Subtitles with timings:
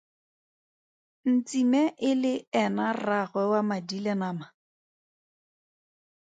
[1.33, 4.45] Ntsime e le ena rraagwe wa madi le nama?